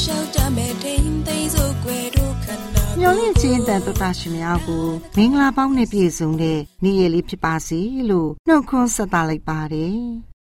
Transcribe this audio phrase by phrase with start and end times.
[0.00, 7.80] လျှောက်တမဲ့ထိန်သိမ်းစို့ွယ်တို့ခန္ဓာမျောလင့်ခြင်းတန်တတရှင်များကိုမင်္ဂလာပေါင်းနဲ့ပြည့်စုံတဲ့နေ့ရက်လေးဖြစ်ပါစေ
[8.10, 10.00] လို့နှုတ်ခွန်းဆက်သလိုက်ပါတယ်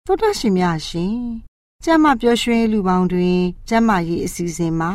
[0.07, 1.19] သောတရှင်များရှင်
[1.85, 3.39] ကျမ်းမာပျော်ရွှင်လူပေါင်းတွင်
[3.69, 4.93] ကျမ်းမာရေးအစီအစဉ်မှာ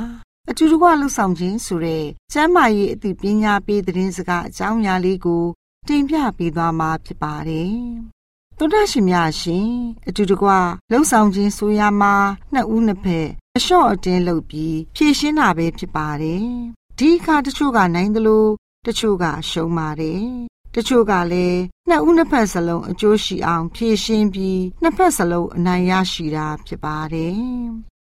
[0.50, 5.44] အတူတကွလှုပ်ဆောင်ခြင်းဆိုတဲ့ကျမ်းမာရေးအသိပညာပေးသတင်းစကားအကြောင်းအရာလေးကို
[5.88, 7.76] တင်ပြပေးသွားမှာဖြစ်ပါတယ်
[8.58, 9.70] သောတရှင်များရှင်
[10.08, 10.50] အတူတကွ
[10.92, 12.14] လှုပ်ဆောင်ခြင်းဆိုရမှာ
[12.54, 16.46] နှစ်ဦးနှစ်ဖက် အလျှော့အတင်းလုပ်ပြီးဖြည့်ရှင်းတာပဲဖြစ်ပါတယ်
[17.00, 18.46] ဒီအခါတချို့ကနိုင်သလို
[18.86, 20.24] တချို့ကရှုံးပါတယ်
[20.76, 27.36] တချို့ကလည်းနှစ်ဦးနှစ်ဖက်စလုံးအကျိုးရှိအောင်ဖြည့်ရှင်းပြီးနှစ်ဖက်စလုံးအနိုင်ရရှိတာဖြစ်ပါတယ်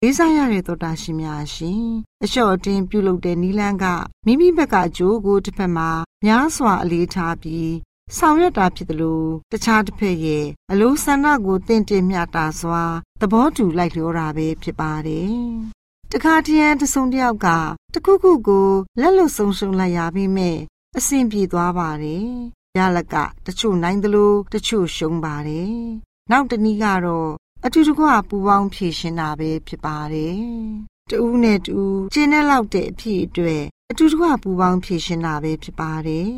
[0.02, 1.84] လေးစားရတဲ့သောတာရှင်များရှင်
[2.24, 3.86] အလျှော့အတင်းပြုလုပ်တဲ့နီလန်းက
[4.26, 5.90] မိမိဘက်ကအကျိုးကိုတစ်ဖက်မှာ
[6.26, 7.72] များစွာအလေးထားပြီး
[8.18, 12.84] ဆောင်ရွက်တာဖြစ်တယ်လို့တခြားတစ်ဖက်ရဲ့အလိုဆန္ဒကိုတင့်တယ်မျှတာစွာ
[13.22, 15.36] သဘောတူလိုက်လျောတာပဲဖြစ်ပါတယ်။
[16.12, 17.48] တခါတည်းတဆုံတယောက်က
[17.94, 18.70] တခုခုကို
[19.02, 20.52] လက်လွတ်ဆုံးရှုံးလိုက်ရပြီးမြဲ
[20.98, 22.28] အဆင်ပြေသွားပါတယ်။
[22.78, 25.76] ရလကတချို့နိုင်တယ်လို့တချို့ရှုံးပါတယ်။
[26.32, 27.32] နောက်တနည်းကတော့
[27.66, 30.38] အတူတကွပူပေါင်းဖြည့်ရှင်တာပဲဖြစ်ပါတယ်။
[31.10, 36.32] တူးနဲ့တူးကျင်းတဲ့လောက်တဲ့အဖြစ်အတွက်အတူတကွပူပေါင်းဖြည့်ရှင်တာပဲဖြစ်ပါတယ်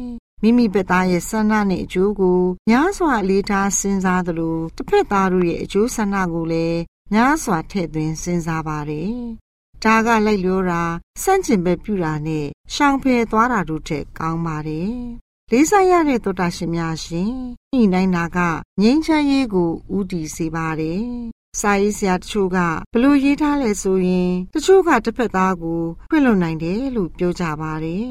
[0.46, 2.40] မိမိဘက်သားရဲ့ဆန္ဒနဲ့အကျိုးကို
[2.70, 6.80] များစွာအလေးထားစဉ်းစားသလိုတစ်ဖက်သားတို့ရဲ့အကျိုးဆန္ဒကိုလည်း
[7.14, 9.14] များစွာထည့်သွင်းစဉ်းစားပါတယ်။
[9.84, 10.84] ဒါကလိုက်လျောတာ
[11.24, 14.94] စန့်ကျင်ဘက်ပြူတာနဲ့ရှောင်ဖယ်သွားတာတို့ထက်ကောင်းပါတယ်။
[15.52, 17.32] လေးစားရတဲ့သောတာရှင်များရှင်
[17.80, 18.40] ဤနိုင်တာက
[18.82, 21.04] ငြိမ်းချမ်းရေးကိုဥတည်စေပါတယ်။
[21.60, 22.58] စာရေးဆရာတချို့က
[22.94, 28.10] ဘလို့ရေးထားလဲဆိုရင်တချို့ကတစ်ဖက်သားကိုဖွင့်လွှတ်နိုင်တယ်လို့ပြောကြပါတယ်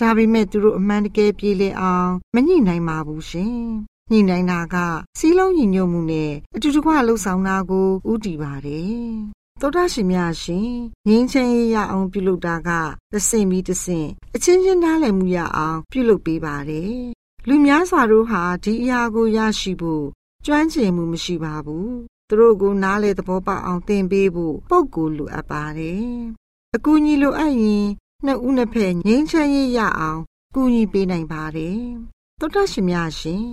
[0.00, 3.58] ဒါပေမဲ့သူတို့အမှန်တကယ်ပြေလည်အောင်မညှိနိုင်ပါဘူးရှင်။
[4.10, 4.76] ညှိနိုင်တာက
[5.18, 9.02] စီးလုံးညီညွတ်မှုနဲ့အတူတကွလှုပ်ဆောင်တာကိုဥတည်ပါတယ်။
[9.60, 10.70] သောတာရှင်များရှင်
[11.08, 12.70] ငင်းချင်းရအောင်ပြုလုပ်တာက
[13.12, 16.94] သစင်ပြီးသစင်အချင်းချင်းနားလည်မှုရအောင်ပြုလုပ်ပေးပါတယ်။
[17.48, 20.04] လူများစွာတို့ဟာဒီအရာကိုရရှိဖို့
[20.46, 21.88] ကျွမ်းကျင်မှုမရှိပါဘူး။
[22.28, 26.06] သူတို့ကိုနားလေသဘောပေါက်အောင်သင်ပေးဖို့ပုံကိုလိုအပ်ပါတယ်။
[26.74, 27.86] အကူအညီလိုအပ်ရင်
[28.26, 30.20] နှစ်ဦးနှစ်ဖက်ငြိမ်းချမ်းရေးရအောင်
[30.54, 31.80] ကူညီပေးနိုင်ပါတယ်။
[32.40, 33.46] သောတရှင်များရှင်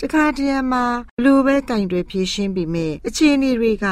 [0.00, 0.84] တခါတည်းမှာ
[1.16, 3.86] ဘလိုပဲကင်တွေဖြည့်ရှင်းပြီးမြဲအခြေအနေတွေက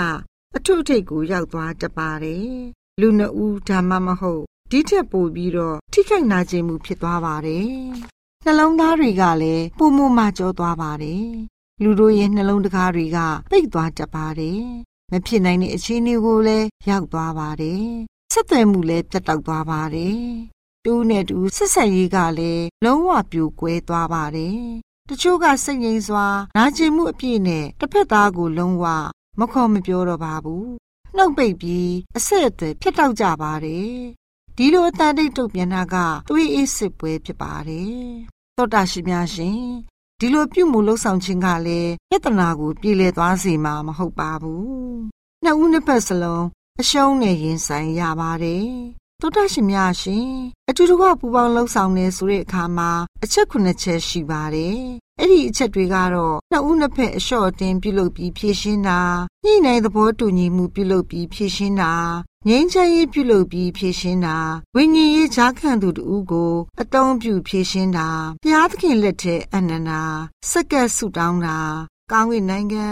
[0.57, 2.49] အထုအထိတ်ကိုရောက်သွားတပါတယ်။
[3.01, 7.69] လူနှစ်ဦးဒါမှမဟုတ်ဒီထက်ပိုပြီးတော့ထိခိုက်နာကျင်မှုဖြစ်သွားပါတယ်။
[8.45, 11.27] နှလုံးသားတွေကလည်းပုံမမကြောသွားပါတယ်။
[11.83, 13.19] လူတို့ရဲ့နှလုံးတကားတွေက
[13.51, 14.63] ပိတ်သွားတတ်ပါတယ်။
[15.11, 17.87] မဖြစ်နိုင်တဲ့အခြေအနေကိုလည်းရောက်သွားပါတယ်။
[18.37, 20.23] ဆက်သွယ်မှုလည်းပြတ်တောက်သွားပါတယ်။
[20.85, 24.61] တူးနဲ့တူဆက်ဆက်ရေးကလည်းလုံးဝပြိုကွဲသွားပါတယ်။
[25.09, 26.27] တချို့ကစိတ်ငြိမ်စွာ
[26.57, 28.85] နာကျင်မှုအပြည့်နဲ့တစ်ဖက်သားကိုလုံးဝ
[29.39, 30.67] မခေါ်မပြောတော့ပါဘူး။
[31.17, 33.93] နှုတ်ပိတ်ပြီးအဆက်အသွယ်ဖြတ်တောက်ကြပါတယ်။
[34.57, 35.97] ဒီလိုအတန်တိတ်တုတ်ပြန်တာက
[36.29, 37.95] သွေးအေးစစ်ပွဲဖြစ်ပါတယ်။
[38.57, 39.61] သောတာရှိများရှင်
[40.21, 44.65] ဒီလိုပြုမှုလှုပ်ဆောင်ခြင်းကလည်းပြဿနာကို ပြေလည်သွားစေမှာမဟုတ်ပါဘူး။
[45.45, 46.45] နှစ်ဦးနှစ်ဖက်စလုံး
[46.81, 48.69] အရှုံးနဲ့ရင်ဆိုင်ရပါတယ်။
[49.21, 50.29] သောတာရှင်များရှင်
[50.69, 52.91] အတူတကွပူပေါင်းလှုပ်ဆောင်နေဆိုတဲ့အခါမှာ
[53.25, 54.79] အချက်ခုနှစ်ချက်ရှိပါတယ်။
[55.21, 59.01] အဲ့ဒီအချက်တွေကတော့နှစ်ဦးနှစ်ဖက်အလျှော့အတင်းပြုလုပ်ပြီးဖြည့်ရှင်းတာ
[59.45, 61.93] ညှိနှိုင်းသဘောတူညီမှုပြုလုပ်ပြီးဖြည့်ရှင်းတာ
[62.49, 64.37] ငြိမ်းချမ်းရေးပြုလုပ်ပြီးဖြည့်ရှင်းတာ
[64.75, 68.09] ဝိညာဉ်ရေးဈာခံသူတူကိုအတုံးပြုဖြည့်ရှင်းတာ
[68.43, 70.03] ဘုရားသခင်လက်ထက်အနန္နာ
[70.51, 71.59] စက္ကပ်ဆုတောင်းတာ
[72.13, 72.87] ကောင်းကင်နိုင်ငံ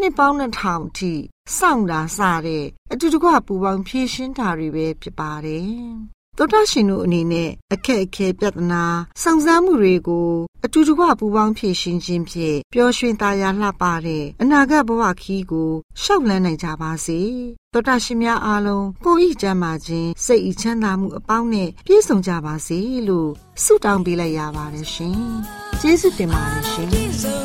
[0.00, 1.12] နှစ်ပေါင်း2000အထိ
[1.56, 8.84] စောင့်တာစတဲ့အတူတကွပူပေါင်းဖြည့်ရှင်းတာတွေပဲဖြစ်ပါတယ်သောတာရှင်တို့အနေနဲ့အခက်အခဲပြဿနာ
[9.22, 10.30] စုံစမ်းမှုတွေကို
[10.64, 15.70] အတူတကွပူးပေါင်းဖြည့်ရှင်းခြင်းဖြင့်ပျော်ရွှင်သာယာလှပတဲ့အနာဂတ်ဘဝခီးကို
[16.02, 17.20] ရှောက်လန်းနိုင်ကြပါစေ။
[17.72, 22.78] သောတာရှင်များအားလုံးကိုယ်ဤကျမ်းမာခြင်းစိတ်ဤချမ်းသာမှုအပေါင်းနဲ့ပြည့်စုံကြပါစေ
[23.08, 23.30] လို့
[23.64, 25.20] ဆုတောင်းပေးလိုက်ရပါတယ်ရှင်။
[25.80, 26.88] ကျေးဇူးတင်ပါတယ်ရှင်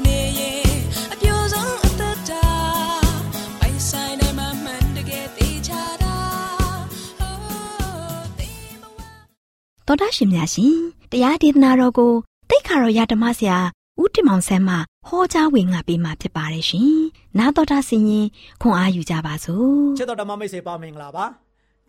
[9.91, 10.75] သောတာရှင်များရှင်
[11.11, 12.13] တရားဒေသနာတော်ကို
[12.49, 13.57] တိတ်ခါတော်ရဓမ္မဆရာ
[14.01, 14.75] ဦးတင်မောင်ဆန်းမှ
[15.07, 16.93] ဟောကြားဝင်ငါပေးมาဖြစ်ပါတယ်ရှင်။
[17.37, 18.27] နာတော်တာဆင်ရင်
[18.61, 21.25] ခွန်အားယူကြပါစို့။ချစ်တော်ဓမ္မမိတ်ဆွေပေါင်းမင်္ဂလာပါ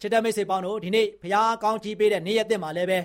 [0.00, 2.98] ချစ်တဲ့မိတ်ဆွေပေါင်းတို့ဒီနေ့ဘုရားကောင်းကြီးပေးတဲ့နေ့ရက်သစ်မှာလည်းပဲ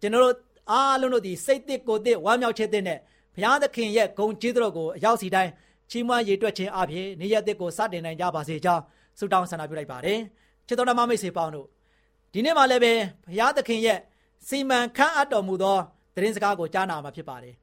[0.00, 0.36] ကျွန်တော်တို့
[0.70, 2.98] အားလုံးတို့ဒီစိတ်သစ်ကိုယ်သစ်ဝမ်းမြောက်ခြင်းသစ်နဲ့
[3.36, 5.50] ဘုရားသခင်ရဲ့ဂုဏ်ကျေးဇူးတော်ကိုအရောက်စီတိုင်း
[5.90, 8.82] ချီးမွမ်းရည်တွက်ခြင်းအပြင်နေ့ရက်သစ်ကိုစတင်နိုင်ကြပါစေကြောင်း
[9.18, 10.18] ဆုတောင်းဆန္ဒပြုလိုက်ပါတယ်
[10.66, 11.66] ချစ်တော်ဓမ္မမိတ်ဆွေပေါင်းတို့
[12.32, 12.92] ဒီနေ့မှာလည်းပဲ
[13.26, 13.98] ဘုရားသခင်ရဲ့
[14.48, 15.78] စီမံခန့်အပ်တော်မူသော
[16.14, 17.54] သတင်းစကားကိုကြားနာမှာဖြစ်ပါတယ်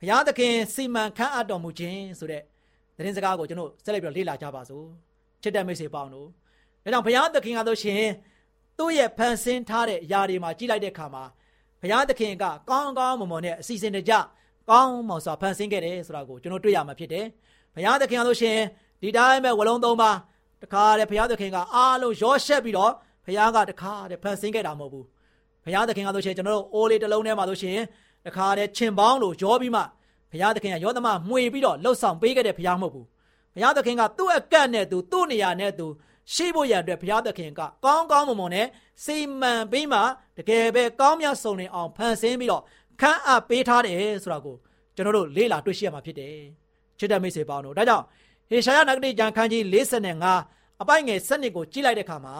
[0.00, 2.42] ဘုရားသခင်စီမံခန့်အပ်တော်မူခြင်းဆိုတဲ့
[2.96, 4.84] သတင်းစကားကိုကျွန်တော်ဆက်လက်ပြီးလေ့လာကြပါစို့
[5.42, 6.28] ချစ်တဲ့မိတ်ဆွေပေါင်းတို့
[6.84, 8.02] ဒါကြောင့်ဘုရားသခင်ကဆိုရှင်
[8.78, 11.24] သူ့ရဲ့ဖန်ဆင်းထားတဲ့အရာတွေမှာကြည့်လိုက်တဲ့အခါမှာ
[11.82, 14.12] ဘုရားသခင်ကကောင်းကောင်းမွန်မွန်နဲ့အစီအစဉ်တကျ
[14.70, 17.24] ကောင်းမွန်စွာဖန်ဆင်းခဲ့တယ်ဆိုတာကိုကျွန်တော်တွေ့ရမှာဖြစ်တယ်။
[17.74, 18.58] ဘုရားသခင်ကဆိုရှင်
[19.02, 20.10] ဒီတိုင်းပဲဝလုံးသုံးပါ
[20.62, 22.92] တခါတည်းဘုရားသခင်ကအားလုံးရောရှက်ပြီးတော့
[23.26, 25.06] ဘုရားကတခါတည်းဖန်ဆင်းခဲ့တာမဟုတ်ဘူး။
[25.64, 27.78] ဘုရားသခင်ကဆိုရှင်ကျွန်တော်တို့အိုးလေးတစ်လုံးထဲမှာဆိုရှင်
[28.26, 29.82] တခါတည်းချင်ပေါင်းလို့ရောပြီးမှ
[30.32, 33.06] ဘုရားသခင်ကယောသမမှွေပြီးတော့လှုပ်ဆောင်ပေးခဲ့တဲ့ဘုရားမဟုတ်ဘူး။
[33.54, 35.86] ဘုရားသခင်ကသူ့အကန့်နဲ့သူသူ့နေရာနဲ့သူ
[36.32, 38.66] ရှိဖို့ရန်အတွက်ဘုရားသခင်ကကောင်းကောင်းမွန်မွန်နဲ့
[39.04, 40.00] စိတ်မှန်ပြီးမှ
[40.38, 42.62] တကယ်ပဲကောင်းမြတ်ဆုံးနေအောင်ဖန်ဆင်းပြီးတော့
[43.00, 44.56] ခန့်အပ်ပေးထားတယ်ဆိုတာကို
[44.94, 46.36] ကျွန်တော်တို့လေ့လာတွေ့ရှိရမှာဖြစ်တယ်
[46.98, 48.04] ချစ်တဲ့မိတ်ဆွေပေါင်းတို့ဒါကြောင့်
[48.50, 49.62] ဟေရှာယနဂတိကျမ်းခန်းကြီး
[50.22, 52.36] 45အပိုက်ငယ်7နှစ်ကိုကြည့်လိုက်တဲ့အခါမှာ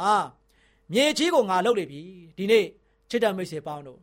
[0.93, 2.03] မြေကြီးကိုငါလှုပ်လေပြီ
[2.37, 2.65] ဒီနေ့
[3.11, 3.99] ချစ်တဲ့မိတ်ဆွေပေါင်းတို့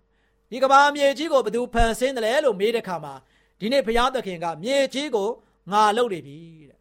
[0.49, 3.13] ဒီကဘာမြေကြီးကိုဘယ်သူဖန်ဆင်းတယ်လဲလို့မေးတဲ့အခါမှာ
[3.59, 5.29] ဒီနေ့ဘုရားသခင်ကမြေကြီးကို
[5.71, 6.37] ငါလှုပ်လေပြီ
[6.69, 6.79] တဲ့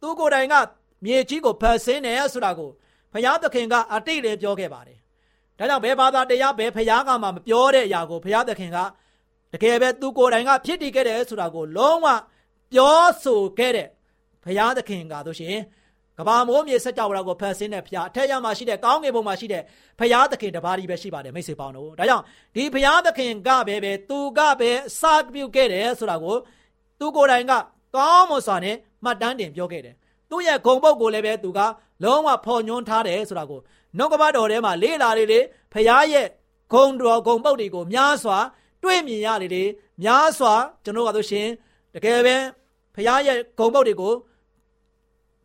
[0.00, 0.54] သူကိုယ်တိုင်က
[1.04, 2.70] မြေကြီးကိုဖန်ဆင်းတယ်ဆိုတာကို
[3.12, 4.98] ဘုရားသခင်ကအတိတ်လည်းပြောခဲ့ပါတယ်။
[5.58, 8.78] ဒါကြောင့်ဘယ်ဘာသာတရားဘယ်ဘုရားကမှမပြောတဲ့အရာကိုဘုရားသခင်က
[9.52, 12.06] တကယ်ပဲသူကိုယ်တိုင်ကဖြစ်တည်ခဲ့တယ်ဆိုတာကိုလုံးဝ
[12.72, 13.88] ပြောဆိုခဲ့တဲ့
[14.44, 15.58] ဘုရားသခင်ကဆိုရှင်
[16.20, 19.62] ကဘာမိုးမြေစက်ကြောဝဠာကိုဖန်ဆင်းတဲ့ဘုရားအထက်ရမှာရှိတဲ့ကောင်းကင်ဘုံမှာရှိတဲ့
[19.98, 22.24] ဘုရားသခင်တပါးကြီးပဲရှိပါတယ်မိတ်ဆွေပေါင်းတို့ဒါကြောင့်
[22.54, 25.02] ဒီဘုရားသခင်ကပဲပဲသူကပဲစ
[25.34, 26.36] ပြုခဲ့တယ်ဆိုတာကို
[27.00, 27.52] သူကိုယ်တိုင်က
[27.96, 29.94] ကောင်းမွန်စွာနဲ့မှတ်တမ်းတင်ပြောခဲ့တယ်
[30.30, 31.60] သူ့ရဲ့ဂုံပုတ်ကိုလည်းပဲသူက
[32.04, 33.60] လုံးဝဖော်ညွှန်းထားတယ်ဆိုတာကို
[33.98, 36.26] နှုတ်ကပတ်တော်ထဲမှာလေးလာလေးလေးဖရားရဲ့
[36.72, 38.38] ဂုံတော်ဂုံပုတ်တွေကိုများစွာ
[38.82, 39.64] တွေ့မြင်ရလေလေ
[40.02, 40.52] များစွာ
[40.84, 41.46] ကျွန်တော်ကဆိုရှင်
[41.94, 42.36] တကယ်ပဲ
[42.94, 44.14] ဖရားရဲ့ဂုံပုတ်တွေကို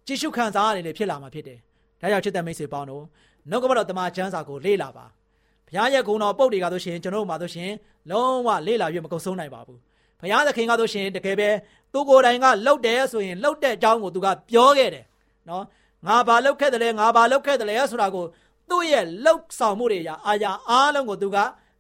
[0.08, 1.60] ကြည့်ရှုခံစားရလေဖြစ်လာမှာဖြစ်တယ်။
[2.02, 3.04] ဒါကြောင့်ချစ်တဲ့မိတ်ဆွေပေါင်းတို့
[3.50, 5.06] နှုတ်ကပတ်တော်တမန်ကျမ်းစာကိုလေ့လာပါ။
[5.68, 7.72] ဘုရားရဲ့ဂုဏ်တော်ပုတ်တွေကဆိုရှင်ကျွန်တော်တို့မှာဆိုရှင်
[8.12, 9.80] လုံးဝလေ့လာရမကုန်ဆုံးနိုင်ပါဘူး။
[10.22, 11.50] ဘုရားသခင်ကဆိုရှင်တကယ်ပဲ
[11.94, 15.06] သူကိုယ်တိုင်ကလှုပ်တယ်ဆိုရင်လှုပ်တဲ့အကြောင်းကိုသူကပြောခဲ့တယ်
[15.50, 15.64] နော်
[16.08, 18.26] ငါဘာလှုပ်ခဲ့တယ်လဲငါဘာလှုပ်ခဲ့တယ်လဲဆိုတာကို
[18.70, 21.38] သူ့ရဲ့လှုပ်ဆောင်မှုတွေရာအာရာအားလုံးကိုသူက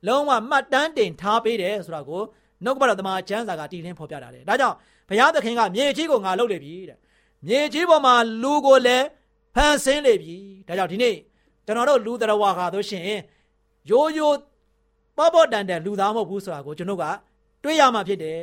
[0.07, 2.21] လုံးဝမှတ်တမ်းတင်ထားပေးတယ်ဆိုတာကို
[2.63, 4.75] နှုတ်ကပတ်တော်တမန်ကျမ်းစာကတည်လင်းဖော်ပြတာတယ်ဒါကြောင့်
[5.09, 6.97] ဘုရားသခင်ကမြေကြီးကိုငါလှုပ်လေပြီတဲ့
[7.47, 9.05] မြေကြီးပေါ်မှာလူကိုလည်း
[9.55, 10.35] ဖန်ဆင်းလေပြီ
[10.67, 11.15] ဒါကြောင့်ဒီနေ့
[11.65, 13.03] ကျွန်တော်တို့လူတော်ဝါခါတို့ရှင်
[13.89, 14.37] ရိုးရိုး
[15.17, 17.05] ပေါ့ပေါ့တန်တန်လူသားမဟုတ်ဘူးဆိုတာကိုကျွန်တော်က
[17.63, 18.41] တွေးရမှာဖြစ်တယ်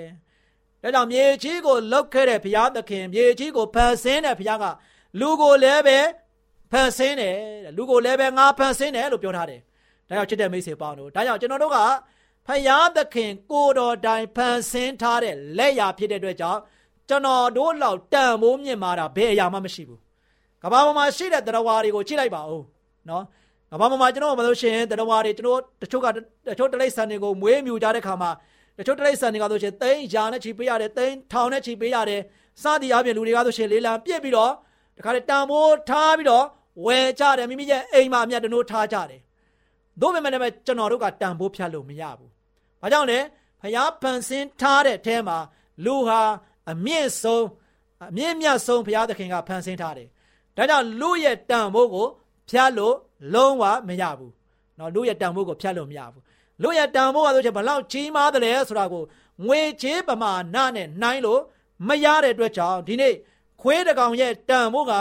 [0.82, 4.64] ဒါကြောင့်မြေကြီးကိုလှုပ်ခဲ့တဲ့ဘုရားသခင်မြေကြီးကိုဖန်ဆင်းတဲ့ဘုရားက
[5.20, 5.98] လူကိုလည်းပဲ
[6.72, 7.36] ဖန်ဆင်းတယ်
[7.76, 9.60] လူကိုလည်းပဲငါဖန်ဆင်းတယ်လို့ပြောထားတယ်
[10.08, 11.78] ဒါကြောင့်ချစ်တဲ့မိတ်ဆွေပေါင်းတို့ဒါကြောင့်ကျွန်တော်တို့က
[12.46, 16.60] ဖယားသခင်ကိုတော်တိုင်ဖန်ဆင်းထားတဲ့လက်ရာဖြစ်တဲ့အတွက်ကြောင့်
[17.08, 20.00] ကျွန်တော်တို့လောက်တန်ဖိုးမြင့်မာတာဘယ်အရာမှမရှိဘူး
[20.62, 22.62] ကဘာပေါ်မှာရှိတဲ့တရားတွေကိုကြည့်လိုက်ပါဦး
[23.08, 23.24] နော်
[23.70, 26.06] ကဘာပေါ်မှာကျွန်တော်မလို့ရှိရင်တရားတွေကျွန်တော်တချို့က
[26.48, 28.30] တချို့တလိษံတွေကိုမွေးမြူကြတဲ့ခါမှာ
[28.78, 32.20] တချို့တလိษံတွေကဆိုရှင်သိန်းရာနဲ့ချီပေးရတယ်သိန်းထောင်နဲ့ချီပေးရတယ်
[32.62, 34.52] စသည်အပြင်လူတွေကဆိုရှင်လေးလံပြစ်ပြီးတော့
[34.98, 36.44] တခါတည်းတန်ဖိုးထားပြီးတော့
[36.86, 39.20] ဝယ်ကြတယ်မိမိရဲ့အိမ်မှာအမြတ်တနိုးထားကြတယ်
[40.00, 42.30] သို့ပေမဲ့လည်းကျွန်တော်တို့ကတန်ဖိုးဖြတ်လို့မရဘူး။
[42.82, 43.18] ဘာကြောင့်လဲ
[43.60, 45.38] ဖျားပန်ဆင်းထားတဲ့အထဲမှာ
[45.84, 46.20] လူဟာ
[46.70, 47.44] အမြင့်ဆုံး
[48.10, 50.08] အမြင့်မြတ်ဆုံးဘုရားသခင်ကဖန်ဆင်းထားတယ်။
[50.56, 52.06] ဒါကြောင့်လူရဲ့တန်ဖိုးကို
[52.48, 52.96] ဖြတ်လို့
[53.34, 54.32] လုံးဝမရဘူး။
[54.78, 56.22] နော်လူရဲ့တန်ဖိုးကိုဖြတ်လို့မရဘူး။
[56.62, 59.02] လူရဲ့တန်ဖိုးကဆိုချင်ဘလောက်ကြီးမားတယ်လဲဆိုတာကို
[59.46, 61.40] ငွေချေးပမာဏနဲ့နှိုင်းလို့
[61.88, 63.14] မရတဲ့အတွက်ကြောင့်ဒီနေ့
[63.62, 64.92] ခွေးတကောင်ရဲ့တန်ဖိုးက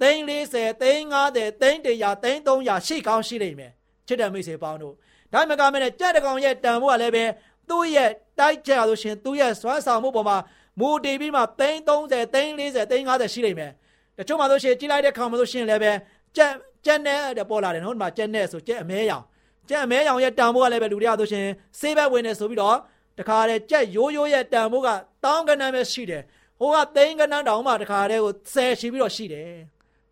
[0.00, 3.72] သိန်း40သိန်း50သိန်း100သိန်း300ရှိကောင်းရှိလိမ့်မယ်
[4.06, 4.94] ချစ်တဲ့မိတ်ဆွေပေါင်းတို့
[5.32, 7.24] ဒါမှမကမနဲ့ကြက်တကောင်ရဲ့တန်ဖိုးကလည်းပဲ
[7.68, 10.36] သူ့ရဲ့တိုက်ကြလို့ရှင်သူ့ရဲ့စွမ်းဆောင်မှုပေါ်မှာ
[10.80, 13.72] မူတည်ပြီးမှသိန်း30သိန်း40သိန်း50ရှိလိမ့်မယ်
[14.18, 15.92] တချို့မှဆိုရှင်ကြည့်လိုက်တဲ့ခါမှဆိုရှင်လည်းပဲ
[16.36, 16.52] ကြက်
[16.84, 19.24] ကြက်နဲ့တဲ့ပေါ်လာတယ်နော်ဒီမှာကြက်နဲ့ဆိုကြက်အမဲရောင်
[19.68, 21.46] ကြက်အမဲရောင်ရဲ့တန်ဖိုးကလည်းပဲလူတွေကဆိုရှင်
[21.80, 22.76] ဆေးဘက်ဝင်နေဆိုပြီးတော့
[23.18, 24.88] တခါတည်းကြက်ရိုးရိုးရဲ့တန်ဖိုးက
[25.24, 26.22] တောင်းကနန်းပဲရှိတယ်
[26.60, 29.50] ဟိုကသိန်းကနန်းတောင်မှတခါတည်းကိုဆယ်ရှိပြီးတော့ရှိတယ်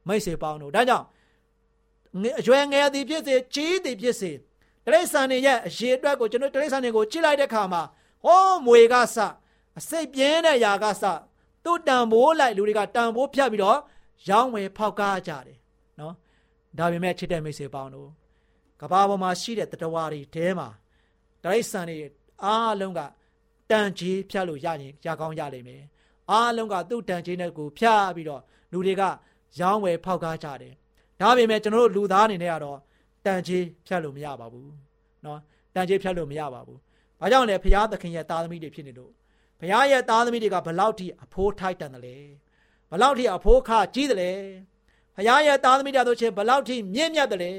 [0.08, 1.06] မိတ်ဆွေပေါင်းတို့ဒါကြောင့်
[2.40, 4.30] အရွယ်ငယ်သည်ဖြစ်စေကြီးသည်ဖြစ်စေ
[4.86, 7.82] တရိษံတွေရဲ့အရေးအတွက်ကိုကျွန်တော်တရိษံတွေကိုကြည့်လိုက်တဲ့ခါမှာ
[8.24, 9.16] ဟောမွေကစ
[9.77, 11.03] အစိတ်ပြင်းတဲ့ຢာကစ
[11.63, 13.79] သူ့တန်ဖိုးလိုက်လူတွေကတန်ဖိုးဖြတ်ပြီးတော့
[14.29, 15.57] ရောင်းဝယ်ဖောက်ကားကြတယ်
[15.99, 16.13] နော်
[16.77, 18.09] ဒါပေမဲ့ချစ်တဲ့မိတ်ဆွေပေါင်းတို့
[18.81, 20.67] ကဘာပေါ်မှာရှိတဲ့တတဝါတွေတဲမှာ
[21.43, 21.97] တရိษံတွေ
[22.43, 22.99] အားလုံးက
[23.71, 25.83] တန်ကြီးဖြတ်လို့ရရင်ရကောင်းရလိမ့်မယ်
[26.31, 29.03] အားလုံးကသူ့တန်ကြီးနဲ့ကိုဖြတ်ပြီးတော့လူတွေက
[29.59, 30.73] ရောင်းဝယ်ဖောက်ကားကြတယ်
[31.21, 32.79] ဒါပေမဲ့ကျွန်တော်တို့လူသားအနေနဲ့ကတော့
[33.25, 34.71] တန်ကြီးဖြတ်လို့မရပါဘူး
[35.23, 35.39] เนาะ
[35.75, 36.79] တန်ကြီးဖြတ်လို့မရပါဘူး
[37.19, 39.11] ဘာကြောင့်လဲဘုရားသခင်ရဲ့သားသမီးတွေဖြစ်နေလို့
[39.64, 42.16] ဘုရားရဲ့သားသမီးတွေကဘလောက်ထိအဖိုးထိုက်တန်တယ်လဲ
[42.90, 44.32] ဘလောက်ထိအဖိုးခကြီးတယ်လဲ
[45.16, 47.52] ဘုရားရဲ့သားသမီးတွေဆိုရှင်ဘလောက်ထိမြင့်မြတ်တယ်လဲ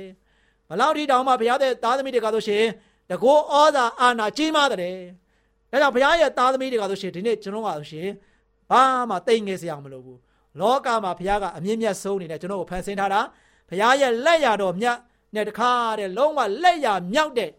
[0.70, 2.64] ဘလောက်ထိတောင်မှဘုရားရဲ့သားသမီးတွေကဆိုရှင်
[3.10, 4.80] တကောဩဇာအာဏာကြီးမားတယ်
[5.72, 8.10] ဒါကြောင့်ဘုရားရဲ့သားသမီးတွေကဆိုရှင်ဒီနေ့ကျွန်တော်ကဆိုရှင်
[8.72, 10.20] ဘာမှတိတ်ငယ်စရာမလိုဘူး
[10.60, 13.22] လောကမှာဘုရားကအမြင့်မြတ်ဆုံးနေတယ်ကျွန်တော်ကိုဖန်ဆင်းထားတာ
[13.70, 14.98] ဘုရားရဲ့လက်ရတော်မြတ်
[15.36, 17.52] နဲ့တခါတဲ့လုံးဝလက်ရမြောက်တဲ့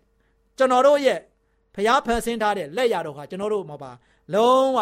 [0.59, 1.19] ကျွန်တော်တို့ရဲ့
[1.75, 3.93] ဘုရားဖန်ဆင်းထားတဲ့လက်ရတော်ဟာကျွန်တော်တို့မှာပါ
[4.35, 4.78] လုံးဝ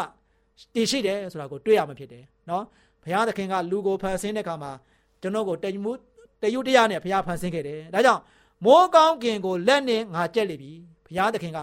[0.75, 2.65] တည်ရှိတယ်ဆိုတာကိုတွေ့ရမှာဖြစ်တယ်နော်
[3.03, 4.73] ဘုရားသခင်ကလူကိုဖန်ဆင်းတဲ့အခါမှာ
[5.21, 5.93] ကျွန်တော်ကိုတမှု
[6.43, 8.23] တယုတရားနဲ့ဘုရားဖန်ဆင်းခဲ့တယ်ဒါကြောင့်
[8.65, 10.71] မိုးကောင်းကင်ကိုလက်နဲ့ငါကြက်လိပြီ
[11.07, 11.59] ဘုရားသခင်က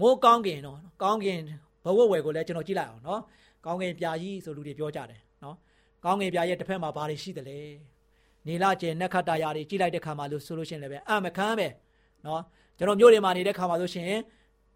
[0.00, 1.40] မိုးကောင်းကင်နော်ကောင်းကင်
[1.84, 3.20] ဘဝဝယ်ကိုလည်းကျွန်တော်ကြည့်လိုက်အောင်နော်
[3.64, 5.56] ကောင်းကင်ပြာကြီးဆိုလူတွေပြောကြတယ်နော်
[6.04, 7.58] ကောင်းကင်ပြာရဲ့တစ်ဖက်မှာဘာတွေရှိသလဲ
[8.46, 11.68] နေလာကျင်နက်ခတ်တာယာတွေကြည့်လိုက်တဲ့ခါမှာလို့ဆိုလို့ရှိရင်လည်းအမခမ်းပဲ
[12.26, 12.42] နော်
[12.78, 14.20] ကျွန်တော်မြို့တွေမှာနေတဲ့ခါမှာလို့ရှိရင်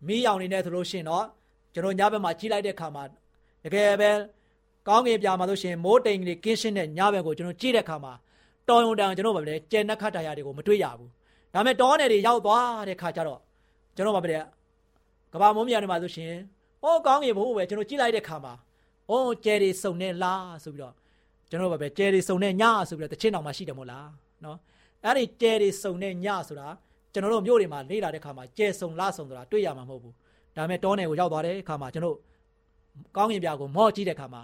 [0.07, 1.25] မီးရောင်နေနေဆိုလို့ရှိရင်တော့
[1.75, 3.05] ကျွန်တော်ညဘက်မှာကြည့်လိုက်တဲ့ခါမှာ
[3.65, 4.11] တကယ်ပဲ
[4.89, 8.13] ကောင်းကင်ပြာမှာလို့ရှိရင်မိုးတိမ်တွေကင်းရှင်းတဲ့ညဘက်ကိုကျွန်တော်ကြည့်တဲ့ခါမှာ
[8.69, 11.11] တော်ရုံတန်ကျွန်တော်ဗလဲကျန်နက်ခတ်တာယာတွေကိုမတွေ့ရဘူး
[11.55, 13.41] ဒါပေမဲ့တောနယ်တွေရောက်သွားတဲ့ခါကျတော့
[13.97, 14.39] ကျွန်တော်ဗလဲ
[15.33, 16.35] ကဘာမုံမြန်တွေမှာဆိုရှင်
[16.83, 18.55] ဟောကောင်းကင်ဘိုးပဲကျွန်တော်ကြည့်လိုက်တဲ့ခါမှာ
[19.11, 20.95] အိုးကျဲတွေစုံနေလားဆိုပြီးတော့
[21.51, 24.09] ကျွန်တော်ပဲကျဲတွေစုံနေညဆိုပြီးတော့တချင်းတော်မှာရှိတယ်မို့လား
[24.45, 24.57] နော်
[25.05, 26.69] အဲ့ဒီကျဲတွေစုံနေညဆိုတာ
[27.13, 30.15] ကျွန်တော်တို့မြို့တွေမှာလေ့လာတဲ့ခါမှာကျဲစုံလားစုံဆိုတာတွေ့ရမှာမဟုတ်ဘူး
[30.56, 32.18] ဒါပေမဲ့တောနယ်ကိုရောက်သွားတဲ့ခါမှာကျွန်တော်
[33.16, 34.42] ကောင်းကင်ပြာကိုမော့ကြည့်တဲ့ခါမှာ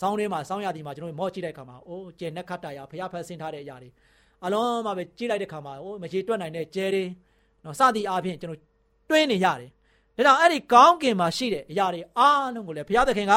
[0.00, 3.90] စောင်းထဲမှာစောင်းရသည်မှာကျွန်တော်မော့ကြည့်တဲ့ခါမှာအိုးကျဲနက်ခတ်တာရဖျားဖက်ဆင်းထားတဲ့အရာတွေ
[4.44, 7.04] အလုံးမှာပဲကြည့်လိုက်တဲ့ခါမှာအိုးမရေတွက်နိုင်တဲ့ကျဲတွေ
[7.64, 8.60] နော်စသည်အားဖြင့်ကျွန်တော်
[9.10, 9.70] တွင်းနေရတယ်
[10.16, 13.34] ဒါကြောင့်အဲ့ဒီကောင်းကင်မှာရှိတဲ့အရာတွေအားလုံးကိုလည်းဘုရားသခင်က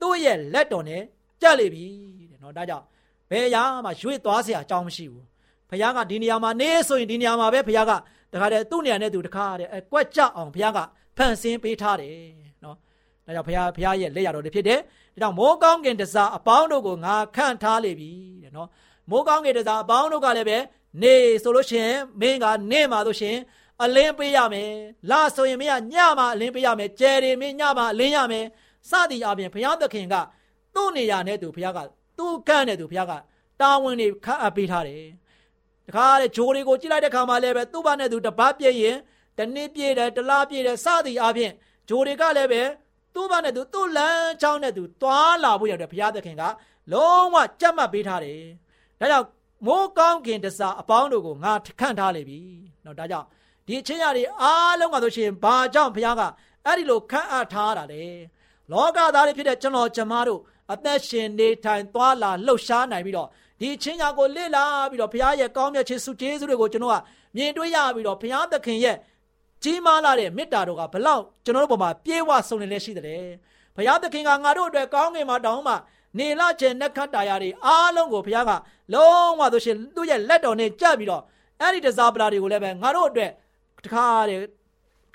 [0.00, 1.02] သူ့ရဲ့လက်တော်နဲ့
[1.42, 1.84] ကြက်လေပြီ
[2.30, 2.84] တဲ့နော်ဒါကြောင့်
[3.30, 5.24] ဘယ်အရာမှရွေ့သွားเสียအကြောင်းမရှိဘူး
[5.70, 7.92] ဘုရားကဒီနေရာမှာနေဆိုရင်ဒီနေရာမှာပဲဘုရားက
[8.32, 10.78] တခါတည်းသူ့နေရာနဲ့သူတခါတည်းအကွက်ကြအောင်ဘုရားက
[11.17, 12.15] ဖန်ဆင်းပေးထားတယ်
[12.63, 12.75] နော်
[13.25, 18.11] ဒါကြောင့်ဘုရားဘုရားရဲ့လက်ရတော်တွေဖြစ်တယ်ဒါကြောင့်မိုးကောင်းကင်တစားအပေါင်းတို့ကိုငါခန့်ထားလေပြီ
[18.43, 18.69] တဲ့နော်
[19.09, 20.57] မိုးကောင်းကင်တစားအပေါင်းတို့ကလည်းပဲ
[21.01, 23.37] နေဆိုလို့ရှိရင်မင်းကနေမှာဆိုရှင်
[23.83, 24.71] အလင်းပေးရမယ်
[25.09, 28.45] လာဆိုရင်မင်းကညမှာအလင်းပေးရမယ်ကျယ်တယ်မင်းညမှာအလင်းရမယ်
[28.89, 30.15] စသည်အပြင်ဘုရားသခင်က
[30.75, 31.79] သူ့နေရာနဲ့သူဘုရားက
[32.17, 33.13] သူ့ကန့်နဲ့သူဘုရားက
[33.61, 35.03] တာဝန်တွေခန့်အပ်ပေးထားတယ်
[35.87, 38.97] တခါတဲ့ဂျိုးတွေကိုကြည့်လိုက်တဲ့ခါမှာလည်းပဲသူ့ဘာနဲ့သူတပတ်ပြည့်ရင်
[39.38, 41.52] တနည်းပြည့်တယ်တလားပြည့်တယ်စသည်အပြင်
[41.88, 42.62] ဂျိုးတွေကလည်းပဲ
[43.14, 46.42] သူ့ဘာနဲ့သူသူ့လမ်းချောင်းနဲ့သူသွားလာဖို့ရတယ်ဘုရားသခင်က
[46.92, 48.40] လုံးဝကြက်မှတ်ပေးထားတယ်
[49.00, 49.26] ဒါကြောင့်
[49.66, 52.38] မိုးကောင်းခင်တစားအပေါင်းတို့ကိုငါခန့်ထားလေပြီ
[52.82, 53.26] เนาะဒါကြောင့်
[53.66, 56.22] ဒီအချင်းရတွေအားလုံးကဆိုရှင်ဘာကြောင့်ဘုရားက
[56.66, 58.02] အဲ့ဒီလိုခန့်အပ်ထားတာလဲ
[58.72, 60.40] လောကသားတွေဖြစ်တဲ့ကျွန်တော်ကျမတို့
[60.72, 63.28] အသက်ရှင်နေထိုင်သွားလာလှုပ်ရှားနိုင်ပြီးတော့
[63.60, 66.96] ဒီချင်းညာကိုလေ့လာပြီးတော့ဘုရားရဲ့ကောင်းမြတ်ခြင်းစုကျေးဇူးတွေကိုကျွန်တော်က
[67.36, 68.96] မြင်တွေ့ရပြီးတော့ဘုရားသခင်ရဲ့
[69.63, 73.25] ကြီးမားလာတဲ့မေတ္တာတော်ကဘလောက်ကျွန်တော်တို့ပေါ်မှာပြေဝဆုံနေလဲရှိတယ်
[73.75, 75.75] ဘုရားသခင်ကငါတို့အတွက်ကောင်းငင်မှာတောင်းမှ
[76.17, 78.51] နေလကျင်နက်ခတ်တာယာတွေအားလုံးကိုဘုရားက
[78.93, 81.23] လုံးဝဆိုရှင်သူ့ရဲ့လက်တော်နဲ့ကြပ်ပြီးတော့
[81.61, 83.31] အဲ့ဒီတစားပလာတွေကိုလည်းပဲငါတို့အတွက်
[83.85, 84.41] တခါတည်း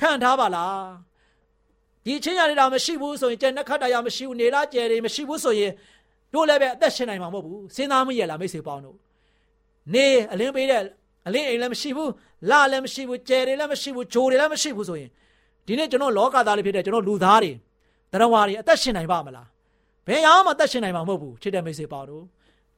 [0.00, 0.80] ခံထားပါလား
[2.04, 5.72] ဒီချင်းရနေတာမရှိဘူးဆိုရင်ကျန်နက်ခတ်တာယာမရှိဘူးနေလကျယ်တွေမရှိဘူးဆိုရင်
[6.34, 8.96] တို့လည်းပဲအသက်ရှင်နိုင်မှာမဟုတ်ဘူးစဉ်းစားမရလားမိတ်ဆွေပေါင်းတို့
[9.94, 10.82] နေအလင်းပေးတဲ့
[11.26, 12.10] အလင်းအိမ်လည်းမရှိဘူး
[12.50, 15.10] လလည်းမရှိဘူးကျယ်တွေလည်းမရှိဘူးဂျိုတွေလည်းမရှိဘူးဆိုရင်
[15.66, 17.52] ဒီနေ့ကျွန်တော်လောကသားလေးဖြစ်တဲ့ကျွန်တော်လူသားတွေ
[18.12, 19.46] တရားဝါတွေအသက်ရှင်နိုင်ပါမလား
[20.06, 22.22] ဘယ်အောင်မှအသက်ရှင်နိုင်မှာမဟုတ်ဘူးချစ်တဲ့မိတ်ဆွေပေါင်းတို့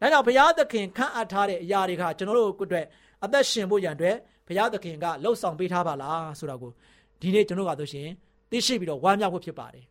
[0.00, 2.86] ဒါကြောင့်ဘုရားသခင်ခန့်အပ်ထားတဲ့အရာတွေကကျွန်တော်တို့အတွက်
[3.24, 4.16] အသက်ရှင်ဖို့ရန်အတွက်
[4.48, 6.70] ဘုရားသခင်ကလှုပ်ဆောင်ပေးထားပါလားဆိုတာကို
[7.20, 8.08] ဒီနေ့ကျွန်တော်ကဆိုရှင်
[8.50, 9.84] သိရှိပြီးတော့ဝမ်းမြောက်ဖို့ဖြစ်ပါတယ်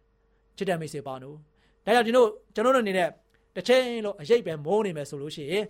[0.57, 1.35] ချစ်တဲ့မိတ်ဆွေပေါင်းတို့
[1.85, 3.09] ဒါကြောင့်ကျွန်တော်ကျွန်တော်တို့အနေနဲ့
[3.55, 5.63] တစ်ချိန်လို့အရေးပဲမိုးနေမယ်ဆိုလို့ရှိရင်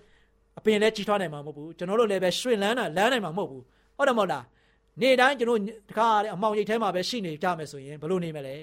[0.57, 3.63] အပင်လည်းကြီးထွားနိုင်မှာမဟုတ်ဘူးကျွန်တော်တို့လည်းပဲရွှင်လန်းတာလန်းနိုင်မှာမဟုတ်ဘူး
[3.97, 4.45] ဟုတ်တယ်မဟုတ်လား
[5.01, 5.59] နေ့တိုင်းကျွန်တော်
[5.89, 8.55] တခါအမောင်ရိတ်ထဲမှာပဲရှိနေကြမယ်ဆိုရင်ဘယ်လိုနေမလဲ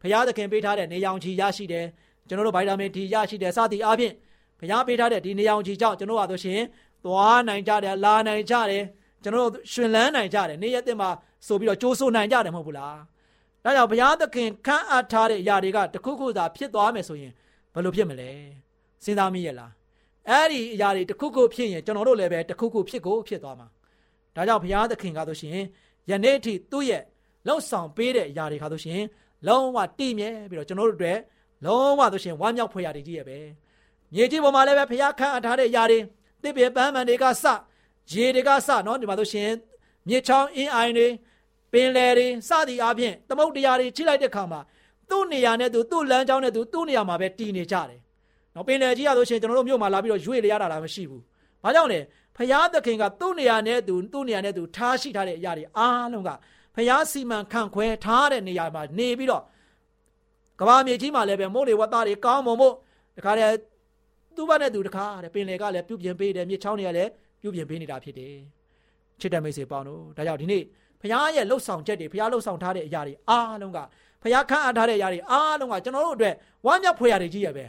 [0.00, 1.86] ဘုရားသခင်ပေးထားတဲ့နေရောင်ခြည်ရရှိတယ်
[2.28, 4.14] ကျွန်တော်တို့ဗိုက်တာမင်ဒီရရှိတယ်စသည်အားဖြင့်
[4.60, 6.60] ဘုရားပေးထားတဲ့ဒီနေရောင်ခြည်ကြောင့်ကျွန်တော်ကဆိုရှင်
[7.04, 8.84] သွားနိုင်ကြတယ်လာနိုင်ကြတယ်
[9.22, 11.10] ကျွန်တော်တို့ရှင်လန်းနိုင်ကြတယ်နေ့ရက်တင်မှာ
[11.46, 12.96] ဆိုပြီးတော့ကြိုးဆိုနိုင်ကြတယ်မဟုတ်ဘူးလား
[13.64, 17.32] ဒါကြောင့်ဘုရားသခင်ခန့်အပ်ထားတဲ့အရာတွေကတခုခုသာဖြစ်သွားမယ်ဆိုရင်
[17.74, 18.30] ဘယ်လိုဖြစ်မလဲ
[19.04, 19.70] စဉ်းစားမိရဲ့လား
[20.28, 23.66] အဲ့ဒီအရာတွေတစ်ခုခုဖြစ်ရင်ကျွန်တော်တို့လည်းပဲတစ်ခုခုဖြစ်ကိုဖြစ်သွားမှာ
[24.36, 25.58] ဒါကြောင့်ဘုရားသခင်ကဆိုရှင်
[26.10, 27.02] ယနေ့ထိသူ့ရဲ့
[27.46, 29.02] လှုပ်ဆောင်ပေးတဲ့အရာတွေခါဆိုရှင်
[29.46, 31.14] လုံးဝတည်မြဲပြီးတော့ကျွန်တော်တို့တွေ
[31.64, 33.38] လုံးဝဆိုရှင်ဝမ်းမြောက်ဖွယ်ရာတွေကြီးရပဲ
[34.14, 35.98] မြေကြီးပေါ်မှာလည်းပဲဘုရားခန့်အပ်ထားတဲ့အရာတွေ
[36.42, 37.44] တစ်ပြေပန်းမှန်တွေကစ
[38.12, 39.50] ရေတွေကစနော်ဒီမှာဆိုရှင်
[40.08, 41.08] မြေချောင်းအင်းအိုင်တွေ
[41.72, 44.60] ပင်လယ်တွေစသည်အားဖြင့်သမုတ်တရားတွေချိလိုက်တဲ့ခါမှာ
[45.10, 48.00] သူ့နေရာနဲ့သူ့လမ်းကြောင်းနဲ့သူ့နေရာမှာပဲတည်နေကြတယ်
[48.54, 51.22] နော်ပင်လယ်ကြီးရဆိုရှင်ကျွန်တော်တို့မြို့မှာလာပြီးတော့ရွေ့လေရတာလားမရှိဘူး။
[51.64, 52.00] ဘာကြောင့်လဲ
[52.36, 56.30] ဖယားသခင်ကသူ့နေရာနဲ့သူသူ့နေရာနဲ့သူထားရှိထားတဲ့အရာတွေအားလုံးက
[56.76, 59.42] ဖယားစီမံခန့်ခွဲထားတဲ့နေရာမှာနေပြီးတော့
[60.60, 62.74] ကဘာမြေကြီးမှာလည်းပဲမိုးလေဝသတွေကောင်းမွန်ဖို့
[63.16, 63.52] တခါတည်း
[64.36, 67.10] သူ့ဘက်နဲ့သူတခါတည်းပင်လယ်ကလည်းပြုပြင်ပေးတယ်မြေချောင်းတွေကလည်း
[67.42, 68.34] ပြုပြင်ပေးနေတာဖြစ်တယ်။
[69.20, 70.62] ချစ်တဲ့မိတ်ဆွေပေါင်းတို့ဒါကြောင့်ဒီနေ့
[71.00, 73.78] ဖယားရဲ့လှုပ်ဆောင်ချက်တွေဖယားလှုပ်ဆောင်ထားတဲ့အရာတွေအားလုံးက
[74.22, 76.34] ဖယားခန့်အပ်ထားတဲ့အရာတွေအားလုံးကကျွန်တော်တို့အတွက်
[76.66, 77.64] ဝမ်းမြောက်ဖွယ်ရာတွေကြီးရပဲ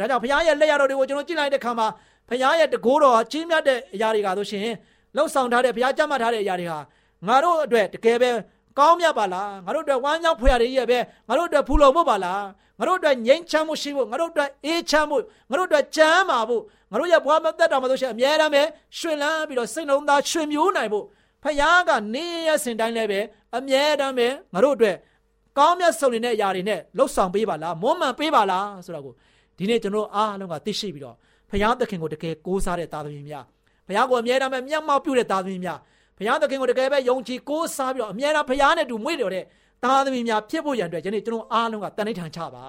[0.00, 1.86] ဒါကြောင့်ဖယားရဲ့လက်ရတော်တွေကိုကျွန်တော်ကြည့်လိုက်တဲ့အခါမှာ
[2.28, 4.74] ဖယားရဲ့တကိုးတော်ကြီးမြတ်တဲ့အရာတွေကဆိုရှင်
[5.16, 6.78] လှုပ်ဆောင်ထားတဲ့ဖယားကြမ်းမှတ်ထားတဲ့အရာတွေဟာ
[7.26, 8.30] ငါတို့အတွက်တကယ်ပဲ
[8.78, 12.42] ကောင်းမြတ်ပါလားငါတို့အတွက်ဝမ်းမြောက်ဖွယ်ရာတွေကြီးရပဲငါတို့အတွက်ဖူလုံဖို့ပါလား
[12.78, 18.62] ငါတို့အတွက်ငြိမ်းချမ်းမှုရှိဖို့ငါတို့အတွက်အေးချမ်းဖို့ငါတို့အတွက်ချမ်းသာဖို့ငါတို့ရဲ့ဘဝမသက်တာမှာဆိုရှင်အမြဲတမ်းပဲ
[18.98, 21.04] ရှင်လန်းပြီးတော့စိတ်နှလုံးသားရှင်မျိုးနိုင်ဖို့
[21.42, 23.20] ဖယားကနေရစင်တိုင်းလည်းပဲ
[23.56, 24.96] အမြဲတမ်းပဲငါတို့အတွက်
[25.58, 29.14] ကောင်းမြတ်ဆုံးနေတဲ့အရာတွေနဲ့လှုပ်ဆောင်ပေးပါလားမွမ်းမံပေးပါလားဆိုတာကို
[29.58, 31.16] ဒီနေ့ကျွန်တော်အားလုံးကသိရှိပြီးတော့
[31.50, 33.44] ဖယားသခင်ကိုတကယ်ကိုးစားတဲ့သားသမီးများ
[33.88, 35.78] ဖယားကိုအမြဲတမ်းပဲမျက်မှောက်ပြုတဲ့သားသမီးများ
[36.18, 39.44] ဖယားသခင်ကိုတကယ်ပဲယုံကြည်ကိုးစားပြီးတော့အမြဲတမ်းဖယားနဲ့တူမွေ့တော်တဲ့
[39.84, 42.64] သားသမီးများဖြစ်ဖို့ရန်အတွက်ဒီနေ့ကျွန်တော်အားလုံးကတန်ဋိဌာန်ချပါ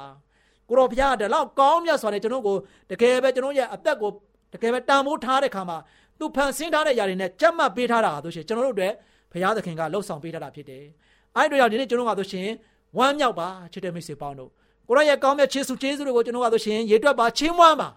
[0.69, 2.58] ကိုတော်ဖယားကဒီလောက်ကောင်းမြတ်စွာနဲ့ကျွန်တော်ကို
[2.91, 4.10] တကယ်ပဲကျွန်တော်ရဲ့အသက်ကို
[4.54, 5.78] တကယ်ပဲတန်ဖိုးထားတဲ့ခါမှာ
[6.19, 8.93] သူဖန်ဆင်းထားတဲ့ຢာတွေနဲ့ကြက်မှတ်ပေးထားတာဆိုရှင်ကျွန်တော်တို့အတွက်
[9.32, 10.84] ဘုရားသခင်ကလှုပ်ဆောင်ပေးထားတာဖြစ်တယ်။
[11.36, 12.50] အဲ့တို့ကြောင့်ဒီနေ့ကျွန်တော်ကဆိုရှင်
[12.98, 14.52] ဝမ်းမြောက်ပါချစ်တဲ့မိတ်ဆွေပေါင်းတို့
[14.88, 17.89] ကိုရောရဲ့ကောင်းမြတ်ခြေဆုကျေးဇူးတွေကိုကျွန်တော်ကဆိုရှင်ရေတွက်ပါချင်းမွမ်းပါ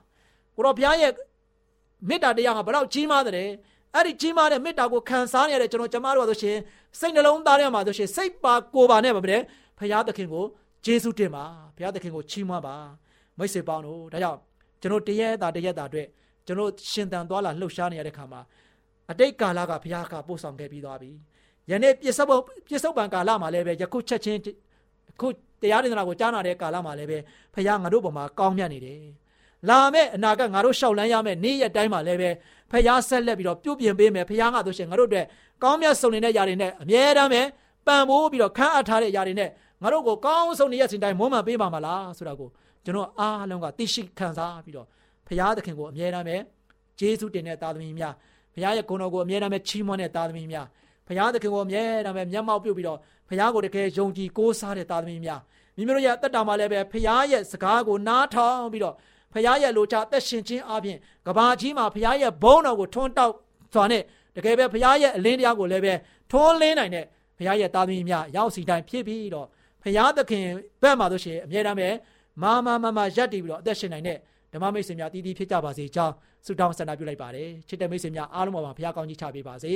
[0.57, 1.13] ကိုရောဘုရားရဲ့
[2.09, 3.51] မေတ္တာတရားကဘလောက်ကြီးမားတယ်
[3.95, 6.57] အဲ့ဒီကြီးမားတဲ့မေတ္တာကိုခံစားနေရတဲ့ကျွန်တော်ကျမတို့ကဆိုရှင်
[6.99, 9.37] စိတ်နှလုံးသားထဲမှာဆိုရှင်စိတ်ပါကိုယ်ပါနဲ့ပါပဲ
[9.79, 10.45] ဘုရားသခင်ကို
[10.85, 11.45] ကျေးဇူးတင်ပါ
[11.77, 12.77] ဘုရားသခင်ကိုချီးမွမ်းပါ
[13.39, 14.39] မိတ်ဆွေပေါင်းတို့ဒါကြောင့်
[14.81, 16.09] ကျွန်တော်တရက်တာတရက်တာအတွက်
[16.47, 18.41] ကျွန်တော်ရှင်တန်သွားလာလှုပ်ရှားနေရတဲ့ခါမှာ
[19.11, 21.11] အတိတ်ကာလကဘုရားကပို့ဆောင်ခဲ့ပြီးသွားပြီ
[21.71, 22.29] ယနေ့ပြစ္ဆုတ်
[22.69, 24.41] ပြစ္ဆုတ်ပံကာလမှာလည်းပဲယခုချက်ချင်း
[25.21, 25.29] ခု
[25.63, 27.19] တရားဒေသနာကိုကြားနာတဲ့ကာလမှာလည်းပဲ
[27.55, 29.03] ဘုရားငါတို့ပေါ်မှာကောင်းမြတ်နေတယ်
[29.69, 32.31] လာမယ့်အနာကငါတို့ရှောက်လန်းရမယ့်နေ့ရက်တိုင်းမှာလည်းပဲ
[32.71, 35.27] ဖះဆက်လက်ပြီးတော့ပြုပြင်ပေးမယ်ဖះငါတို့ရှင်ငါတို့အတွက်
[35.63, 37.43] ကောင်းမြတ်ဆုံးနေတဲ့ຢာတွေနဲ့အမြဲတမ်းပဲ
[37.87, 39.51] ပံ့ပိုးပြီးတော့ခန့်အပ်ထားတဲ့ຢာတွေနဲ့
[39.83, 42.49] ငါတို့ကိုကောင်းဆုံးနေရစဉ်တိုင်းမွမ်းမံပေးပါမလားဆိုတာကို
[42.85, 44.87] ကျွန်တော်အားလုံးကသိရှိခံစားပြီးတော့
[45.27, 46.37] ဖះသခင်ကိုအမြဲတမ်းပဲ
[46.99, 48.15] ဂျေဇုတင်တဲ့သားသမီးများ
[48.55, 50.67] ဖះရဲ့ဂုဏ်တော်ကိုအမြဲတမ်းပဲချီးမွမ်းတဲ့သားသမီးများ
[51.09, 55.41] ဖះသခင်ကိုအမြဲတမ်းပဲမျက်မှောက်ပြုပြီးတော့ဖះကိုတကယ်ယုံကြည်ကိုးစားတဲ့သားသမီးများ
[55.77, 58.95] မိမိတို့ရဲ့အသက်တာမှာလည်းပဲဖះရဲ့စကားကိုနားထောင်ပြီးတော့
[59.33, 63.33] ဖះရဲ့လိုချအသက်ရှင်ခြင်းအပြင်ကဘာကြီးမှာဖះရဲ့ဘုန်းတော်ကိုထွန်းတောက်
[63.75, 64.03] စွာနဲ့
[64.37, 65.95] တကယ်ပဲဖះရဲ့အလင်းတရားကိုလည်းပဲ
[66.31, 67.05] ထွန်းလင်းနိုင်တဲ့
[67.39, 69.47] ဖះရဲ့သားသမီးများရောက်စီတိုင်းဖြစ်ပြီးတော့
[69.83, 70.47] ဖះသခင်
[70.83, 71.89] ဘက်မှာဆိုရှင်အမြဲတမ်းပဲ
[72.43, 74.19] မာမာမာမာရက်တည်ပြီးတော့အသက်ရှင်နိုင်တဲ့
[74.53, 76.15] ဓမ္မမိတ်ဆွေများတည်တည်ဖြစ်ကြပါစေကြောင်း
[76.47, 79.73] ဆုတောင်းဆန္ဒပြုလိုက်ပါတယ်ချစ်တဲ့မိတ်ဆွေများအားလုံးပါပါဘုရားကောင်းကြီးချပေးပါစေ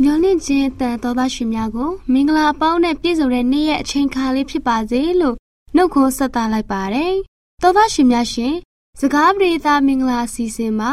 [0.00, 5.36] မျော်လင့်ခြင်းအတန်တော်သားရှင်များကိုမင်္ဂလာအပေါင်းနဲ့ပြည့်စုံတဲ့နေ့ရဲ့အချိန်ခါလေးဖြစ်ပါစေလို့
[5.74, 7.14] နှနှုတ်ခွန်းဆက်သလိုက်ပါတယ်။
[7.62, 8.54] သောသားရှင်များရှင်
[9.00, 10.92] စကားပြေသာမင်္ဂလာအစီအစဉ်မှာ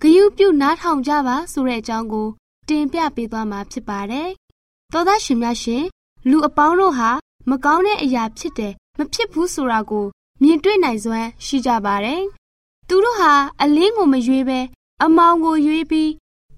[0.00, 2.28] ဂယုပြုနားထောင်ကြပါဆိုတဲ့အကြောင်းကို
[2.68, 4.28] တင်ပြပေးသွားမှာဖြစ်ပါတယ်။
[4.92, 5.84] သောသားရှင်များရှင်
[6.30, 7.10] လူအပေါင်းတို့ဟာ
[7.50, 10.06] မကောင်းတဲ့အရာဖြစ်တယ်မဖြစ်ဘူးဆိုတာကို
[10.42, 12.22] မြင်တွေ့နိုင်စွမ်းရှိကြပါတယ်။
[12.88, 14.60] သူတို့ဟာအလင်းကိုမရွေးဘဲ
[15.04, 16.10] အမောင်ကိုရွေးပြီး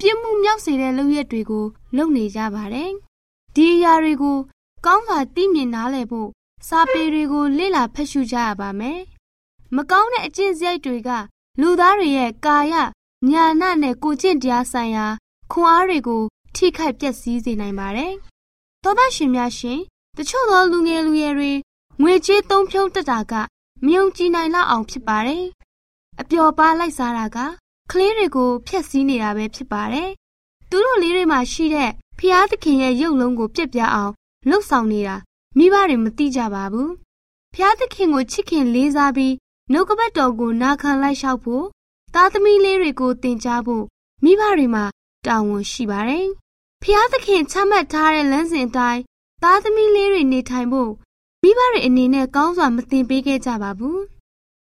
[0.04, 1.64] ပြစ်မှုမြောက်စေတဲ့လုပ်ရက်တွေကို
[1.96, 2.90] လုပ်နေကြပါတယ်။
[3.54, 4.38] ဒီအရာတွေကို
[4.86, 6.28] ကောင်းစွာသိမြင်နားလည်ဖို့
[6.68, 9.00] စာပေတွေကိုလေ့လာဖတ်ရှုကြရပါမယ်။
[9.76, 11.10] မကောင်းတဲ့အကျင့်စရိုက်တွေက
[11.60, 12.74] လူသားတွေရဲ့ကာယ
[13.30, 15.06] ညာဏနဲ့ကိုကျင့်တရားဆိုင်ရာ
[15.52, 16.22] ခွန်အားတွေကို
[16.54, 18.12] ထိခိုက်ပျက်စီးစေနိုင်ပါတယ်။
[18.82, 19.80] သောသားရှင်များရှင်
[20.16, 21.52] တချို့သောလူငယ်လူရွယ်တွေ
[22.00, 23.32] ငွေကြေးသုံးဖြုံးတက်တာက
[23.84, 25.44] မယုံကြည်နိုင်လောက်အောင်ဖြစ်ပါတယ်။
[26.20, 27.38] အပျော်ပါလိုက်စားတာက
[27.92, 30.10] ကလေးတွေကိုဖျက်ဆီးနေတာပဲဖြစ်ပါတယ်။
[30.70, 34.12] သူတို့လေးတွေမှာရှိတဲ့ဖျားသခင်ရဲ့ရုပ်လုံးကိုပြက်ပြအောင်
[34.48, 35.16] လှုပ်ဆောင်နေတာ
[35.58, 36.90] မိဘတွေမသိကြပါဘူး။
[37.54, 39.34] ဖျားသခင်ကိုချစ်ခင်လေးစားပြီး
[39.72, 41.64] နှုတ်ကပတ်တော်ကိုနာခံလိုက်လျှောက်ဖို့
[42.14, 43.84] သားသမီးလေးတွေကိုသင်ကြားဖို့
[44.24, 44.84] မိဘတွေမှာ
[45.26, 46.26] တာဝန်ရှိပါတယ်။
[46.82, 49.02] ဖျားသခင်ချမှတ်ထားတဲ့လမ်းစဉ်အတိုင်း
[49.42, 50.90] သားသမီးလေးတွေနေထိုင်ဖို့
[51.42, 53.98] မိဘတွေအနေနဲ့ကောင်းစွာမသင်ပေးခဲ့ကြပါဘူး။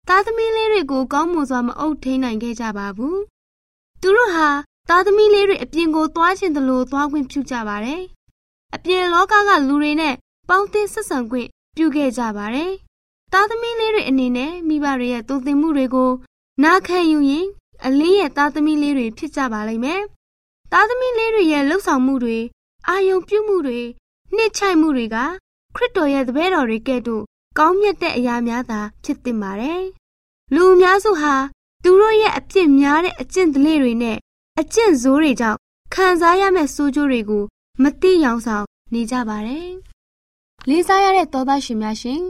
[0.09, 3.17] သားသမီးလေးတွေကိုကောင်းမွန်စွာမအုပ်ထိန်နိုင်ခဲ့ကြပါဘူး။
[4.01, 4.49] သူတို့ဟာ
[4.89, 8.03] သားသမီးလေးတွေအပြင်ကိုသွားချင်သလိုသွားခွင့်ပြုကြပါတယ်။
[8.75, 10.15] အပြင်လောကကလူတွေနဲ့
[10.49, 12.71] ပေါင်းသင်းဆက်ဆံခွင့်ပြုခဲ့ကြပါတယ်။
[13.33, 16.11] သားသမီးလေးတွေအနေနဲ့မိဘတွေရဲ့တုံ့တင်မှုတွေကို
[16.65, 17.47] နာခံယူရင်
[17.87, 20.01] အလင်းရဲ့သားသမီးလေးတွေဖြစ်ကြပါလိမ့်မယ်။
[20.73, 22.39] သားသမီးလေးတွေရဲ့လှုပ်ဆောင်မှုတွေ
[22.89, 23.81] အာယုံပြုမှုတွေ
[24.35, 25.17] နှိမ့်ချိုက်မှုတွေက
[25.77, 27.25] ခရစ်တော်ရဲ့တပည့်တော်တွေကဲ့သို့
[27.59, 29.83] ကောင်းမြတ်တဲ့အရာများသာဖြစ်သင့်ပါတယ်။
[30.55, 31.35] လူအများစုဟာ
[31.85, 34.19] သူတို့ရဲ့အပြစ်များတဲ့အကျင့်ဓလေ့တွေနဲ့
[34.61, 35.59] အကျင့်ဇိုးတွေကြောင့်
[35.95, 37.45] ခံစားရမယ့်ဆိုးကျိုးတွေကို
[37.83, 39.71] မသိရောင်ဆောင်နေကြပါတယ်။
[40.69, 42.23] လေးစားရတဲ့သောသားရှင်များရှင်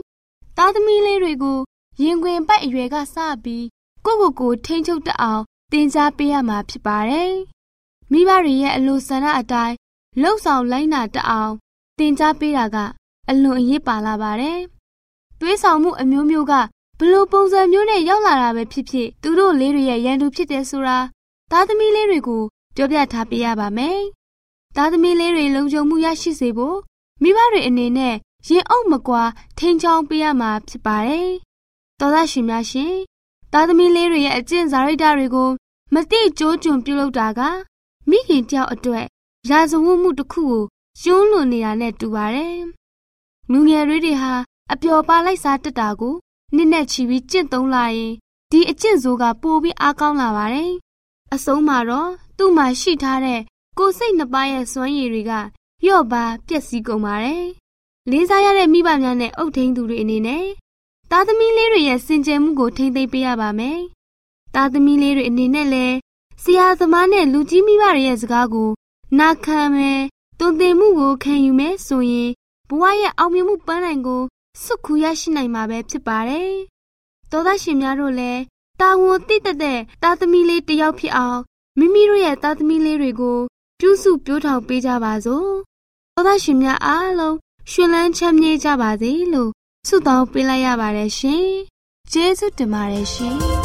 [0.57, 1.59] သားသမီးလေးတွေကို
[2.01, 3.65] ရင်ခွင်ပိုက်အရွယ်ကစပြီး
[4.05, 7.31] ကိုကိုကိုထိန်းချုပ်တတ်အောင်သင်ကြားပေးရမှာဖြစ်ပါတယ်။
[8.11, 9.75] မိဘတွေရဲ့အလိုဆန္ဒအတိုင်း
[10.21, 11.53] လှုပ်ဆောင်လိုက်နာတတ်အောင်
[11.97, 12.77] သင်ကြားပေးတာက
[13.29, 14.59] အလွန်အရေးပါလာပါတယ်။
[15.39, 16.53] သွေးဆောင်မှုအမျိုးမျိုးက
[16.99, 20.97] ဘလို့ပုံစံမျိုးနဲ့ရောက်လာတာပဲဖြစ်ဖြစ်သူတို့လေးတွေရဲ့ရန်သူဖြစ်တယ်ဆိုတာ
[21.51, 22.43] သားသမီးလေးတွေကို
[22.75, 23.99] ပြောပြထားပေးရပါမယ်။
[24.75, 26.77] သားသမီးလေးတွေလုံခြုံမှုရရှိစေဖို့
[27.21, 28.15] မိဘတွေအနေနဲ့
[28.47, 29.23] ရင်အုပ်မကွာ
[29.57, 31.29] ထိန်းချောင်းပေးရမှာဖြစ်ပါတယ်။
[31.99, 32.93] သောသားရှင်များရှင်
[33.53, 35.49] သားသမီးလေးတွေရဲ့အကျင့်စာရိတ္တတွေကို
[35.93, 37.39] မတိကျိုးကျွံပြုလုပ်တာက
[38.09, 39.05] မိခင်တယောက်အတွက်
[39.49, 40.63] ရာဇဝတ်မှုတစ်ခုကို
[41.01, 42.57] ကျူးလွန်နေတာနဲ့တူပါတယ်။
[43.51, 44.33] လူငယ်တွေဟာ
[44.73, 46.15] အပျော်ပါလိုက်စားတက်တာကို
[46.55, 48.13] နှစ်နဲ့ချီပြီးကျင့်သုံးလာရင်
[48.51, 50.71] ဒီအကျင့်ဆိုးကပိုပြီးအားကောင်းလာပါတယ်။
[51.33, 53.41] အဆုံးမှာတော့သူ့မှာရှိထားတဲ့
[53.77, 55.31] ကိုယ်စိတ်နှစ်ပါးရဲ့စွမ်းရည်တွေက
[55.87, 57.45] ရော့ပါပျက်စီးကုန်ပါတယ်။
[58.11, 60.45] လေးစားရတဲ့မိဘများနဲ့အုပ်ထိန်းသူတွေအနေနဲ့
[61.11, 63.79] သားသမီးလေးတွေရဲ့စင်ကြယ်မှုကိုထိမ့်သိမ်းပေးရပါမယ်။
[64.55, 65.95] သားသမီးလေးတွေအနေနဲ့လည်း
[66.43, 68.69] ဆရာသမားနဲ့လူကြီးမိဘတွေရဲ့စကားကို
[69.19, 70.01] နာခံမယ်
[70.39, 72.29] တုံသင်မှုကိုခံယူမယ်ဆိုရင်
[72.69, 74.23] ဘဝရဲ့အောင်မြင်မှုပန်းနိုင်ကို
[74.63, 76.53] စွတ်ခူရရှိနိုင်မှာပဲဖြစ်ပါတယ်။
[77.31, 78.41] သောသားရှင်များတို့လည်း
[78.79, 81.39] တာဝန်သိတဲ့တဲ့သားသမီးလေးတယောက်ဖြစ်အောင်
[81.79, 83.39] မိမိတို့ရဲ့သားသမီးလေးတွေကို
[83.79, 85.51] ပြုစုပြောထောင်ပေးကြပါစို့။
[86.13, 87.37] သောသားရှင်များအားလုံး
[87.71, 89.51] ရှင်လန်းချမ်းမြေ့ကြပါစေလို့
[89.87, 91.45] ဆုတောင်းပေးလိုက်ရပါတယ်ရှင်။
[92.11, 93.37] ကျေးဇူးတင်ပါတယ်ရှင်။